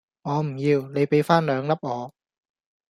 [0.23, 2.11] 我唔要你比番兩粒我